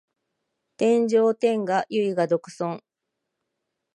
[0.03, 0.25] 天上天下唯我
[2.25, 2.81] 独尊